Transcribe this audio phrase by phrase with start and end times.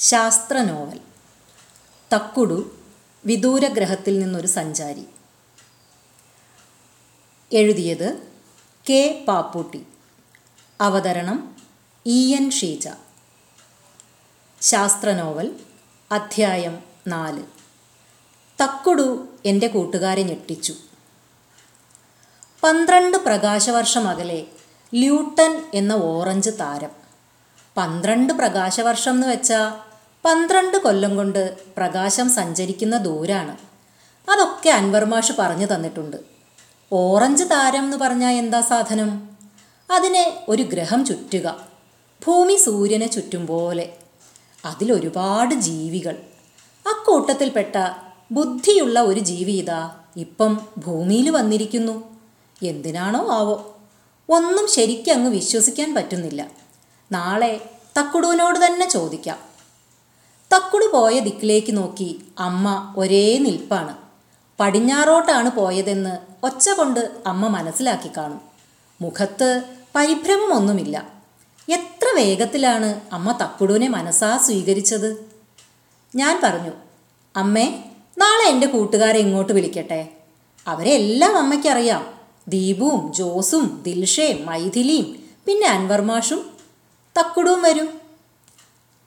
[0.00, 1.00] ശാസ്ത്ര നോവൽ
[2.14, 2.74] തക്കുടു
[3.24, 5.06] വിദൂരഗ്രഹത്തിൽ നിന്നൊരു സഞ്ചാരി.
[7.52, 8.32] എഴുതിയത്
[8.90, 9.86] കെ പാപ്പൂട്ടി.
[10.80, 11.56] അവതരണം
[12.06, 12.88] ഇ എൻ ഷീജ.
[14.60, 15.60] ശാസ്ത്ര നോവൽ
[16.12, 17.42] അധ്യായം നാല്.
[18.62, 20.74] തക്കുടു എന്റെ കൂട്ടുകാരെ ഞെട്ടിച്ചു.
[22.62, 24.46] പന്ത്രണ്ട് പ്രകാശവർഷം അകലെ
[24.94, 26.90] ല്യൂട്ടൻ എന്ന ഓറഞ്ച് താരം.
[27.76, 29.89] പന്ത്രണ്ട് പ്രകാശവർഷം എന്ന് വെച്ചാൽ
[30.24, 33.56] പന്ത്രണ്ട് കൊല്ലം കൊണ്ട് പ്രകാശം സഞ്ചരിക്കുന്ന ദൂരാണ്.
[34.30, 36.16] അതൊക്കെ അൻവർ മാഷ് പറഞ്ഞു തന്നിട്ടുണ്ട്.
[36.92, 39.30] ഓറഞ്ച് താരം എന്ന് പറഞ്ഞാൽ എന്താ സാധനം?
[39.90, 41.66] അതിനെ ഒരു ഗ്രഹം ചുറ്റുക.
[42.26, 43.92] ഭൂമി സൂര്യനെ ചുറ്റും പോലെ.
[44.64, 46.16] അതിലൊരുപാട് ജീവികൾ.
[46.90, 47.88] അക്കൂട്ടത്തിൽപ്പെട്ട
[48.32, 52.18] ബുദ്ധിയുള്ള ഒരു ജീവി ഇതാ ഇപ്പം ഭൂമിയിൽ വന്നിരിക്കുന്നു.
[52.62, 53.76] എന്തിനാണോ ആവോ?
[54.30, 56.50] ഒന്നും ശരിക്കങ്ങ് വിശ്വസിക്കാൻ പറ്റുന്നില്ല.
[57.12, 59.49] നാളെ തക്കുടുവിനോട് തന്നെ ചോദിക്കാം.
[60.52, 63.96] തക്കുടു പോയ ദിക്കിലേക്ക് നോക്കി അമ്മ ഒരേ നിൽപ്പാണ്.
[64.60, 68.40] പടിഞ്ഞാറോട്ടാണ് പോയതെന്ന് ഒച്ച കൊണ്ട് അമ്മ മനസ്സിലാക്കി കാണും.
[69.00, 69.62] മുഖത്ത്
[69.94, 71.08] പരിഭ്രമമൊന്നുമില്ല
[71.68, 75.26] എത്ര വേഗത്തിലാണ് അമ്മ തക്കുടുവിനെ മനസ്സാ സ്വീകരിച്ചത്?
[76.16, 76.70] ഞാൻ പറഞ്ഞു
[77.36, 77.84] അമ്മേ
[78.18, 80.08] നാളെ എന്റെ കൂട്ടുകാരെ ഇങ്ങോട്ട് വിളിക്കട്ടെ.
[80.66, 82.06] അവരെ എല്ലാം അമ്മയ്ക്കറിയാം.
[82.48, 86.50] ദീപുവും ജോസും ദിൽഷയും മൈഥിലിയും പിന്നെ അൻവർമാഷും
[87.18, 87.99] തക്കുടുവും വരും.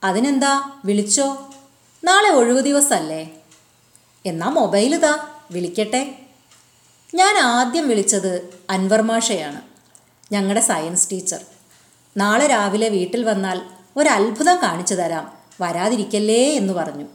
[0.04, 0.72] അതിനെന്താ?
[0.86, 1.50] വിളിച്ചോ?
[2.04, 3.32] നാളെ ഒഴിവു ദിവസമല്ലേ
[4.26, 6.16] എന്നാ മൊബൈൽ ഇതാ വിളിക്കട്ടെ.
[7.16, 9.62] ഞാൻ ആദ്യം വിളിച്ചത് അൻവർ മാഷയാണ്
[10.32, 11.46] ഞങ്ങളുടെ സയൻസ് ടീച്ചർ.
[12.18, 13.62] നാളെ രാവിലെ വീട്ടിൽ വന്നാൽ
[13.98, 17.06] ഒരത്ഭുതം കാണിച്ചു തരാം വരാതിരിക്കല്ലേ എന്ന് പറഞ്ഞു.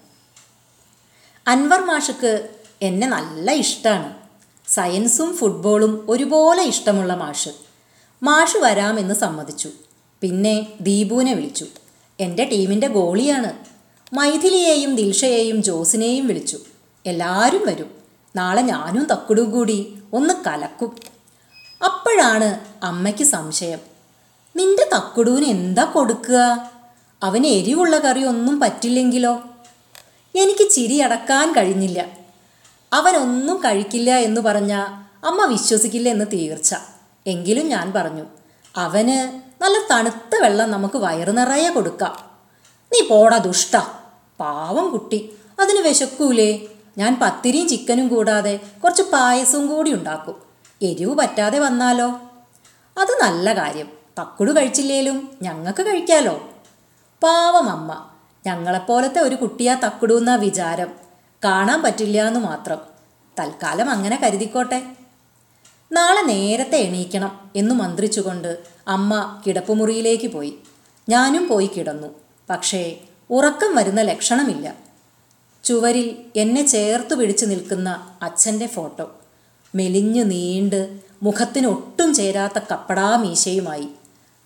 [1.46, 2.48] അൻവർ മാഷക്ക്
[2.82, 4.14] എന്നെ നല്ല ഇഷ്ടമാണ്
[4.68, 7.48] സയൻസും ഫുട്ബോളും ഒരുപോലെ ഇഷ്ടമുള്ള മാഷ്.
[8.22, 9.70] മാഷ് വരാമെന്ന് സമ്മതിച്ചു.
[10.20, 11.66] പിന്നെ ദീപുവിനെ വിളിച്ചു.
[12.20, 13.52] എന്റെ ടീമിന്റെ ഗോളിയാണ്.
[14.14, 16.58] മൈഥിലിയെയും ദിൽഷയെയും ജോസിനെയും വിളിച്ചു.
[17.06, 17.90] എല്ലാവരും വരും.
[18.36, 20.96] നാളെ ഞാനും തക്കുടും കൂടി ഒന്ന് കലക്കും.
[21.84, 23.78] അപ്പോഴാണ് അമ്മയ്ക്ക് സംശയം.
[24.56, 26.70] നിന്റെ തക്കുടുവിന് എന്താ കൊടുക്കുക?
[27.22, 29.42] അവന് എരിവുള്ള കറി ഒന്നും പറ്റില്ലെങ്കിലോ?
[30.34, 32.06] എനിക്ക് ചിരി അടക്കാൻ കഴിഞ്ഞില്ല.
[32.92, 34.72] അവനൊന്നും കഴിക്കില്ല എന്ന് പറഞ്ഞ
[35.24, 36.74] അമ്മ വിശ്വസിക്കില്ല എന്ന് തീർച്ച.
[37.26, 38.24] എങ്കിലും ഞാൻ പറഞ്ഞു
[38.76, 42.30] അവന് നല്ല തണുത്ത വെള്ളം നമുക്ക് വയറു നിറയെ കൊടുക്കാം.
[42.92, 43.76] നീ പോടാ ദുഷ്ട.
[44.40, 45.38] പാവം കുട്ടി.
[45.60, 46.60] അതിന് വിശക്കൂലേ?
[46.98, 50.42] ഞാൻ പത്തിരിയും ചിക്കനും കൂടാതെ കുറച്ച് പായസവും കൂടി ഉണ്ടാക്കും.
[50.82, 52.20] എരിവ് പറ്റാതെ വന്നാലോ?
[52.98, 53.88] അത് നല്ല കാര്യം.
[54.20, 56.50] തക്കുടു കഴിച്ചില്ലേലും ഞങ്ങൾക്ക് കഴിക്കാലോ?
[57.22, 58.06] പാവം അമ്മ.
[58.46, 60.90] ഞങ്ങളെപ്പോലത്തെ ഒരു കുട്ടിയാ തക്കുടുന്ന വിചാരം.
[61.44, 62.78] കാണാൻ പറ്റില്ല എന്ന് മാത്രം.
[63.38, 64.82] തൽക്കാലം അങ്ങനെ കരുതിക്കോട്ടെ.
[65.92, 70.54] നാളെ നേരത്തെ എണീക്കണം എന്ന് മന്ത്രിച്ചുകൊണ്ട് അമ്മ കിടപ്പുമുറിയിലേക്ക് പോയി.
[71.08, 72.08] ഞാനും പോയി കിടന്നു.
[72.50, 73.00] പക്ഷേ
[73.30, 74.74] ഉറക്കം വരുന്ന ലക്ഷണമില്ല.
[75.64, 79.10] ചുവരിൽ എന്നെ ചേർത്ത് പിടിച്ചു നിൽക്കുന്ന അച്ഛന്റെ ഫോട്ടോ.
[79.74, 83.88] മെലിഞ്ഞു നീണ്ട് മുഖത്തിന് ഒട്ടും ചേരാത്ത കപ്പടാ മീശയുമായി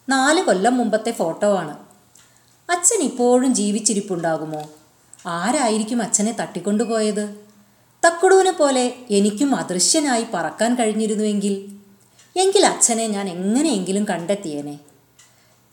[0.09, 1.77] നാല് കൊല്ലം മുമ്പത്തെ ഫോട്ടോ ആണ്.
[2.71, 4.71] അച്ഛൻ ഇപ്പോഴും ജീവിച്ചിരിപ്പുണ്ടാകുമോ?
[5.27, 7.35] ആരായിരിക്കും അച്ഛനെ തട്ടിക്കൊണ്ടുപോയത്?
[8.07, 11.82] തക്കുടൂനെ പോലെ എനിക്കും അദൃശ്യനായി പറക്കാൻ കഴിഞ്ഞിരുന്നുവെങ്കിൽ
[12.37, 14.79] എങ്കിൽ അച്ഛനെ ഞാൻ എങ്ങനെയെങ്കിലും കണ്ടെത്തിയേനെ.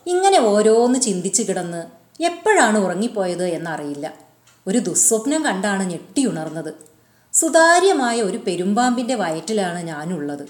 [0.06, 1.82] ഇങ്ങനെ ഓരോന്ന് ചിന്തിച്ചു കിടന്ന്
[2.22, 4.14] എപ്പോഴാണ് ഉറങ്ങിപ്പോയത് എന്നറിയില്ല.
[4.66, 6.74] ഒരു ദുസ്വപ്നം കണ്ടാണ് ഞെട്ടിയുണർന്നത്
[7.32, 10.48] സുതാര്യമായ ഒരു പെരുമ്പാമ്പിന്റെ വയറ്റിലാണ് ഞാനുള്ളത്.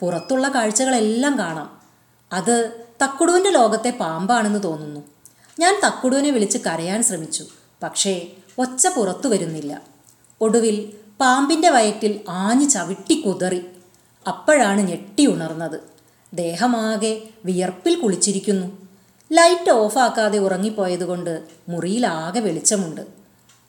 [0.00, 1.80] പുറത്തുള്ള കാഴ്ചകളെല്ലാം കാണാം.
[2.32, 5.00] അത് തക്കുടുവിന്റെ ലോകത്തെ പാമ്പാണെന്ന് തോന്നുന്നു.
[5.58, 7.44] ഞാൻ തക്കുടുവിനെ വിളിച്ച് കരയാൻ ശ്രമിച്ചു.
[7.82, 8.26] പക്ഷേ
[8.58, 9.82] ഒച്ച പുറത്തു വരുന്നില്ല.
[10.40, 13.62] ഒടുവിൽ പാമ്പിന്റെ വയറ്റിൽ ആഞ്ഞു ചവിട്ടി കുതറി.
[14.26, 15.80] അപ്പോഴാണ് ഞെട്ടി ഉണർന്നത്.
[16.34, 18.66] ദേഹമാകെ വിയർപ്പിൽ കുളിച്ചിരിക്കുന്നു.
[19.32, 23.00] ലൈറ്റ് ഓഫാക്കാതെ ഉറങ്ങിപ്പോയതുകൊണ്ട് മുറിയിലാകെ വെളിച്ചമുണ്ട്.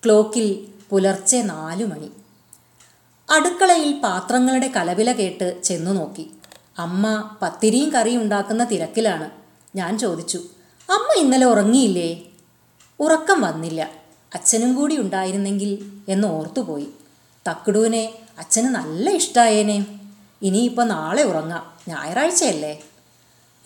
[0.05, 2.11] ക്ലോക്കിൽ പുലർച്ചെ നാലു മണി.
[3.31, 6.31] അടുക്കളയിൽ പാത്രങ്ങളുടെ കലവില കേട്ട് ചെന്നു നോക്കി.
[6.77, 9.29] അമ്മ പത്തിരിയും കറിയും ഉണ്ടാക്കുന്ന തിരക്കിലാണ്.
[9.75, 10.37] ഞാൻ ചോദിച്ചു
[10.89, 12.21] അമ്മ ഇന്നലെ ഉറങ്ങിയില്ലേ?
[12.99, 13.91] ഉറക്കം വന്നില്ല.
[14.33, 16.87] അച്ഛനും കൂടി ഉണ്ടായിരുന്നെങ്കിൽ എന്ന് ഓർത്തുപോയി.
[17.47, 20.02] തക്കുടുവിനെ അച്ഛന് നല്ല ഇഷ്ടായേനെ.
[20.43, 21.73] ഇനിയിപ്പോൾ നാളെ ഉറങ്ങാം.
[21.87, 22.81] ഞായറാഴ്ചയല്ലേ?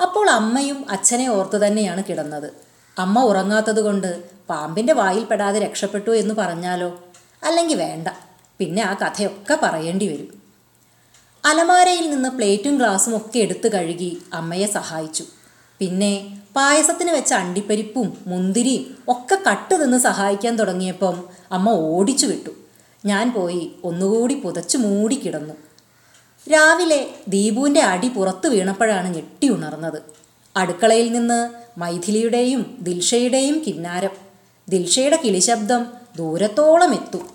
[0.02, 2.54] അപ്പോൾ അമ്മയും അച്ഛനെ ഓർത്തു തന്നെയാണ് കിടന്നത്.
[3.00, 7.04] അമ്മ ഉറങ്ങാത്തതുകൊണ്ട് പാമ്പിന്റെ വായിൽപ്പെടാതെ രക്ഷപ്പെട്ടു എന്ന് പറഞ്ഞാലോ?
[7.44, 8.08] അല്ലെങ്കിൽ വേണ്ട.
[8.60, 10.42] പിന്നെ ആ കഥയൊക്കെ പറയേണ്ടി വരും.
[11.46, 15.24] അലമാരയിൽ നിന്ന് പ്ലേറ്റും ഗ്ലാസും ഒക്കെ എടുത്തു കഴുകി അമ്മയെ സഹായിച്ചു.
[15.80, 22.50] പിന്നെ പായസത്തിന് വെച്ച അണ്ടിപ്പരിപ്പും മുന്തിരിയും ഒക്കെ കട്ട് നിന്ന് സഹായിക്കാൻ തുടങ്ങിയപ്പം അമ്മ ഓടിച്ചു വിട്ടു.
[23.06, 25.54] ഞാൻ പോയി ഒന്നുകൂടി പുതച്ചു മൂടി കിടന്നു.
[26.52, 30.02] രാവിലെ ദീപുവിന്റെ അടി പുറത്തു വീണപ്പോഴാണ് ഞെട്ടി ഉണർന്നത്.
[30.58, 31.50] അടുക്കളയിൽ നിന്ന്
[31.80, 34.10] മൈഥിലിയുടെയും ദിൽഷയുടെയും കിന്നാരം.
[34.70, 35.86] ദിൽഷയുടെ കിളിശബ്ദം
[36.18, 37.30] ദൂരത്തോളം എത്തും.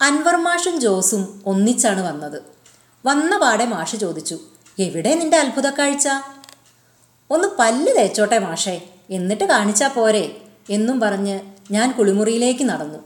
[0.00, 2.42] അൻവർ മാഷും ജോസും ഒന്നിച്ചാണ് വന്നത്.
[3.06, 4.38] വന്ന പാടെ മാഷ് ചോദിച്ചു
[4.78, 6.08] എവിടെ നിന്റെ അത്ഭുത കാഴ്ച?
[7.30, 10.36] ഒന്ന് പല്ല് തേച്ചോട്ടെ മാഷേ എന്നിട്ട് കാണിച്ചാ പോരെ
[10.70, 11.40] എന്നും പറഞ്ഞ്
[11.70, 12.98] ഞാൻ കുളിമുറിയിലേക്ക് നടന്നു.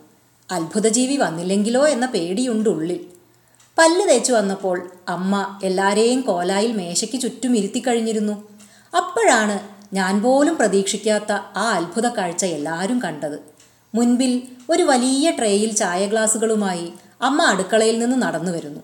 [0.51, 3.18] അത്ഭുതജീവി വന്നില്ലെങ്കിലോ എന്ന പേടിയുണ്ട് ഉള്ളിൽ.
[3.79, 8.33] പല്ല് തേച്ചു വന്നപ്പോൾ അമ്മ എല്ലാരെയും കോലായിൽ മേശയ്ക്ക് ചുറ്റും ഇരുത്തി കഴിഞ്ഞിരുന്നു.
[8.97, 9.61] അപ്പോഴാണ്
[9.95, 13.39] ഞാൻ പോലും പ്രതീക്ഷിക്കാത്ത ആ അത്ഭുത കാഴ്ച എല്ലാവരും കണ്ടത്.
[13.95, 16.93] മുൻപിൽ ഒരു വലിയ ട്രേയിൽ ചായ ഗ്ലാസുകളുമായി
[17.23, 18.81] അമ്മ അടുക്കളയിൽ നിന്ന് നടന്നു വരുന്നു.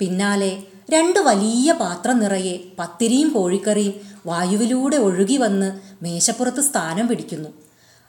[0.00, 0.56] പിന്നാലെ
[0.90, 3.94] രണ്ട് വലിയ പാത്രം നിറയെ പത്തിരിയും കോഴിക്കറിയും
[4.26, 5.68] വായുവിലൂടെ ഒഴുകി വന്ന്
[6.02, 7.48] മേശപ്പുറത്ത് സ്ഥാനം പിടിക്കുന്നു.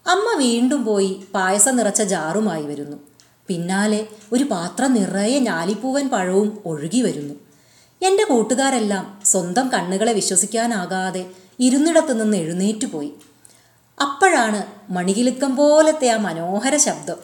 [0.07, 3.08] അമ്മ വീണ്ടും പോയി പായസം നിറച്ച ജാറുമായി വരുന്നു.
[3.50, 7.34] പിന്നാലെ ഒരു പാത്രം നിറയെ ഞാലിപ്പൂവൻ പഴവും ഒഴുകി വരുന്നു.
[8.01, 11.25] എന്റെ കൂട്ടുകാരെല്ലാം സ്വന്തം കണ്ണുകളെ വിശ്വസിക്കാനാകാതെ
[11.60, 13.13] ഇരുന്നിടത്തു നിന്ന് എഴുന്നേറ്റ് പോയി.
[14.01, 17.16] അപ്പോഴാണ് മണികിലുക്കം പോലത്തെ ആ മനോഹര ശബ്ദം.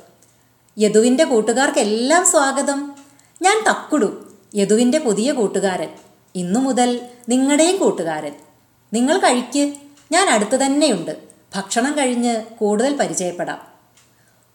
[0.80, 2.96] യദുവിന്റെ കൂട്ടുകാർക്കെല്ലാം സ്വാഗതം.
[3.42, 5.90] ഞാൻ തക്കുടു യദുവിന്റെ പുതിയ കൂട്ടുകാരൻ.
[6.36, 8.36] ഇന്നു മുതൽ നിങ്ങളുടെയും കൂട്ടുകാരൻ.
[8.94, 9.74] നിങ്ങൾ കഴിക്ക്
[10.12, 11.18] ഞാൻ അടുത്തു തന്നെയുണ്ട്.
[11.56, 13.75] ഭക്ഷണം കഴിഞ്ഞ് കൂടുതൽ പരിചയപ്പെടാം.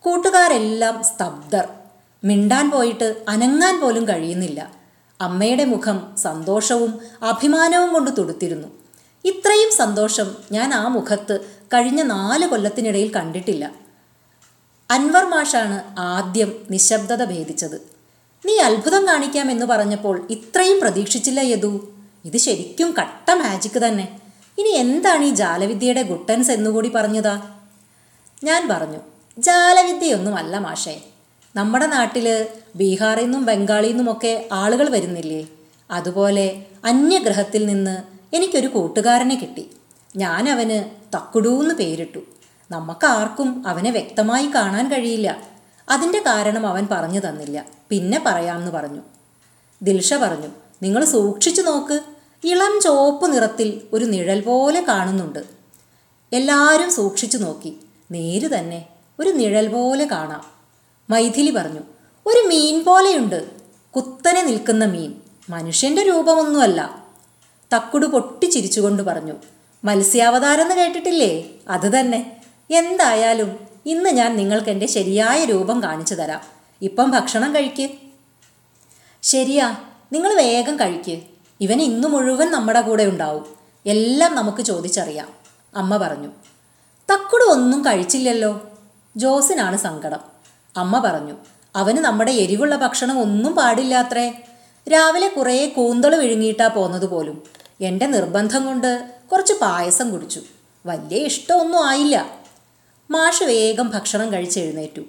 [0.03, 1.69] കൂട്ടുകാരെല്ലാം സ്തബ്ധർ.
[2.25, 4.73] മിണ്ടാൻ പോയിട്ട് അനങ്ങാൻ പോലും കഴിയുന്നില്ല.
[5.21, 8.69] അമ്മയുടെ മുഖം സന്തോഷവും അഭിമാനവും കൊണ്ട് തുടുത്തിരുന്നു.
[9.25, 11.41] ഇത്രയും സന്തോഷം ഞാൻ ആ മുഖത്ത്
[11.75, 13.73] കഴിഞ്ഞ നാല് കൊല്ലത്തിനിടയിൽ കണ്ടിട്ടില്ല.
[14.91, 17.91] അൻവർ മാഷാണ് ആദ്യം നിശബ്ദത ഭേദിച്ചത്.
[18.47, 21.89] നീ അത്ഭുതം കാണിക്കാം എന്ന് പറഞ്ഞപ്പോൾ ഇത്രയും പ്രതീക്ഷിച്ചില്ല യദു.
[22.25, 24.21] ഇത് ശരിക്കും കട്ട മാജിക്ക് തന്നെ.
[24.59, 27.43] ഇനി എന്താണ് ഈ ജാലവിദ്യയുടെ ഗുട്ടൻസ് എന്നുകൂടി പറഞ്ഞതാ?
[28.45, 28.99] ഞാൻ പറഞ്ഞു.
[29.39, 31.03] ജാലവിദ്യയൊന്നുമല്ല മാഷേ.
[31.57, 32.47] നമ്മുടെ നാട്ടിൽ
[32.77, 35.47] ബീഹാറിൽ നിന്നും ബംഗാളിൽ നിന്നുമൊക്കെ ആളുകൾ വരുന്നില്ലേ?
[35.91, 38.03] അതുപോലെ അന്യഗ്രഹത്തിൽ നിന്ന്
[38.37, 39.71] എനിക്കൊരു കൂട്ടുകാരനെ കിട്ടി.
[40.17, 42.19] ഞാൻ അവന് തക്കുടൂന്ന് പേരിട്ടു.
[42.71, 45.43] നമുക്കാർക്കും അവനെ വ്യക്തമായി കാണാൻ കഴിയില്ല.
[45.89, 47.67] അതിന്റെ കാരണം അവൻ പറഞ്ഞു തന്നില്ല.
[47.89, 49.01] പിന്നെ പറയാമെന്ന് പറഞ്ഞു.
[49.83, 50.49] ദിൽഷ പറഞ്ഞു
[50.83, 52.01] നിങ്ങൾ സൂക്ഷിച്ചു നോക്ക്.
[52.45, 55.39] ഇളം ചുവപ്പ് നിറത്തിൽ ഒരു നിഴൽ പോലെ കാണുന്നുണ്ട്.
[56.33, 57.77] എല്ലാവരും സൂക്ഷിച്ചു നോക്കി.
[58.11, 58.87] നേര് തന്നെ
[59.21, 60.45] ഒരു നിഴൽ പോലെ കാണാം.
[61.11, 61.81] മൈഥിലി പറഞ്ഞു
[62.27, 63.51] ഒരു മീൻ പോലെയുണ്ട്.
[63.97, 65.15] കുത്തനെ നിൽക്കുന്ന മീൻ.
[65.51, 67.05] മനുഷ്യന്റെ രൂപമൊന്നുമല്ല.
[67.77, 69.33] തക്കുടു പൊട്ടിച്ചിരിച്ചുകൊണ്ട് പറഞ്ഞു
[69.85, 71.51] മത്സ്യാവതാരം എന്ന് കേട്ടിട്ടില്ലേ?
[71.69, 72.37] അത് തന്നെ.
[72.71, 76.41] എന്തായാലും ഇന്ന് ഞാൻ നിങ്ങൾക്ക് എന്റെ ശരിയായ രൂപം കാണിച്ചു തരാം.
[76.83, 77.91] ഇപ്പം ഭക്ഷണം കഴിക്ക്.
[79.23, 79.77] ശരിയാ
[80.13, 81.23] നിങ്ങൾ വേഗം കഴിക്ക്.
[81.61, 83.47] ഇവൻ ഇന്നു മുഴുവൻ നമ്മുടെ കൂടെ ഉണ്ടാവും.
[83.87, 85.29] എല്ലാം നമുക്ക് ചോദിച്ചറിയാം
[85.77, 86.29] അമ്മ പറഞ്ഞു.
[87.13, 88.70] തക്കുടു ഒന്നും കഴിച്ചില്ലല്ലോ.
[89.17, 90.21] ജോസിനാണ് സങ്കടം.
[90.77, 91.35] അമ്മ പറഞ്ഞു
[91.77, 94.43] അവന് നമ്മുടെ എരിവുള്ള ഭക്ഷണം ഒന്നും പാടില്ലാത്രേ.
[94.93, 97.43] രാവിലെ കുറേ കൂന്തൾ വിഴുങ്ങിയിട്ടാ പോന്നത് പോലും.
[97.81, 100.43] എന്റെ നിർബന്ധം കൊണ്ട് കുറച്ച് പായസം കുടിച്ചു.
[100.87, 102.31] വലിയ ഇഷ്ടമൊന്നും ആയില്ല.
[103.11, 105.01] മാഷ് വേഗം ഭക്ഷണം കഴിച്ചെഴുന്നേറ്റു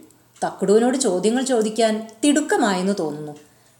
[0.45, 3.35] തക്കുടുവിനോട് ചോദ്യങ്ങൾ ചോദിക്കാൻ തിടുക്കമായെന്ന് തോന്നുന്നു.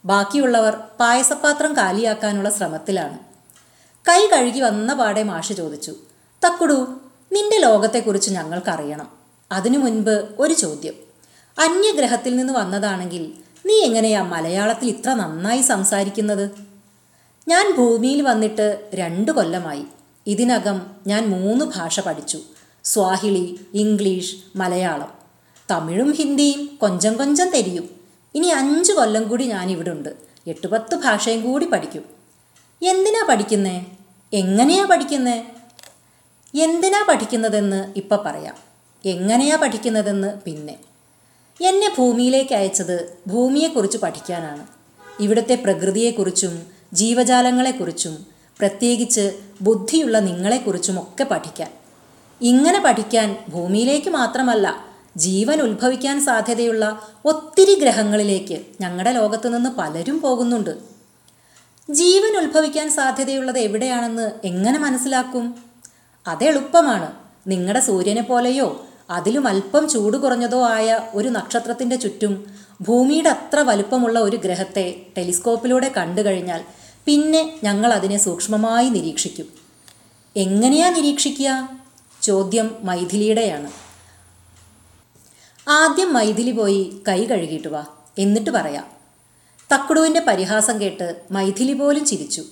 [0.06, 3.20] ബാക്കിയുള്ളവർ പായസപാത്രം കാലിയാക്കാനുള്ള ശ്രമത്തിലാണ്.
[4.10, 5.96] കൈ കഴുകി വന്ന പാടെ മാഷ് ചോദിച്ചു
[6.46, 7.00] തക്കുടു
[7.32, 9.21] നിന്റെ ലോകത്തെക്കുറിച്ച് ഞങ്ങൾക്കറിയണം.
[9.52, 10.94] അതിനു മുൻപ് ഒരു ചോദ്യം.
[11.60, 13.34] അന്യഗ്രഹത്തിൽ നിന്ന് വന്നതാണെങ്കിൽ
[13.66, 16.52] നീ എങ്ങനെയാ മലയാളത്തിൽ ഇത്ര നന്നായി സംസാരിക്കുന്നത്?
[17.48, 19.84] ഞാൻ ഭൂമിയിൽ വന്നിട്ട് രണ്ട് കൊല്ലമായി.
[20.28, 22.40] ഇതിനകം ഞാൻ മൂന്ന് ഭാഷ പഠിച്ചു.
[22.84, 25.12] Swahili English Malayalam.
[25.72, 27.90] തമിഴും ഹിന്ദിയും കൊഞ്ചം കൊഞ്ചം തെരിയും.
[28.36, 30.16] ഇനി അഞ്ച് കൊല്ലം കൂടി ഞാൻ ഇവിടെ ഉണ്ട്
[30.48, 32.04] എട്ട് പത്ത് ഭാഷയും കൂടി പഠിക്കും.
[32.84, 33.86] എന്തിനാ പഠിക്കുന്നേ?
[34.34, 35.46] എങ്ങനെയാ പഠിക്കുന്നേ?
[36.62, 38.71] എന്തിനാ പഠിക്കുന്നതെന്ന് ഇപ്പം പറയാം.
[39.06, 40.76] എങ്ങനെയാ പഠിക്കുന്നതെന്ന് പിന്നെ.
[41.62, 44.68] എന്നെ ഭൂമിയിലേക്ക് അയച്ചത് ഭൂമിയെക്കുറിച്ച് പഠിക്കാനാണ്.
[45.20, 48.26] ഇവിടുത്തെ പ്രകൃതിയെക്കുറിച്ചും ജീവജാലങ്ങളെക്കുറിച്ചും
[48.60, 51.72] പ്രത്യേകിച്ച് ബുദ്ധിയുള്ള നിങ്ങളെക്കുറിച്ചും ഒക്കെ പഠിക്കാൻ.
[52.42, 54.86] ഇങ്ങനെ പഠിക്കാൻ ഭൂമിയിലേക്ക് മാത്രമല്ല
[55.18, 60.78] ജീവൻ ഉത്ഭവിക്കാൻ സാധ്യതയുള്ള ഒത്തിരി ഗ്രഹങ്ങളിലേക്ക് ഞങ്ങളുടെ ലോകത്തു നിന്ന് പലരും പോകുന്നുണ്ട്.
[61.90, 65.56] ജീവൻ ഉത്ഭവിക്കാൻ സാധ്യതയുള്ളത് എവിടെയാണെന്ന് എങ്ങനെ മനസ്സിലാക്കും?
[66.28, 67.12] അതെളുപ്പമാണ്
[67.48, 72.46] നിങ്ങളുടെ സൂര്യനെ പോലെയോ അതിലും അല്പം ചൂട് കുറഞ്ഞതോ ആയ ഒരു നക്ഷത്രത്തിന്റെ ചുറ്റും
[72.82, 76.64] ഭൂമിയുടെ അത്ര വലുപ്പമുള്ള ഒരു ഗ്രഹത്തെ ടെലിസ്കോപ്പിലൂടെ കണ്ടു കഴിഞ്ഞാൽ
[77.06, 79.46] പിന്നെ ഞങ്ങൾ അതിനെ സൂക്ഷ്മമായി നിരീക്ഷിക്കും.
[80.36, 81.70] എങ്ങനെയാ നിരീക്ഷിക്കുക?
[82.22, 83.72] ചോദ്യം മൈഥിലിയുടെയാണ്.
[85.70, 87.86] ആദ്യം മൈഥിലി പോയി കൈ കഴുകിയിട്ട് വാ
[88.18, 88.86] എന്നിട്ട് പറയാം.
[89.74, 92.44] തക്കുടുവിന്റെ പരിഹാസം കേട്ട് മൈഥിലി പോലും ചിരിച്ചു.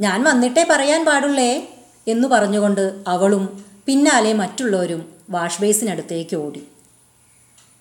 [0.00, 1.68] ഞാൻ വന്നിട്ടേ പറയാൻ പാടുള്ളേ
[2.08, 6.62] എന്നു പറഞ്ഞുകൊണ്ട് അവളും പിന്നാലെ മറ്റുള്ളവരും വാഷ് ബേസിനടുത്തേക്ക് ഓടി.